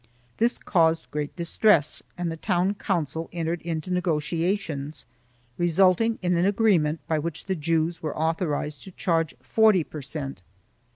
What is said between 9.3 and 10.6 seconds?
40 per cent.